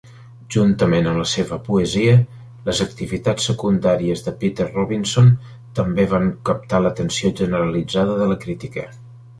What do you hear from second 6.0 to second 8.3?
van captar l'atenció generalitzada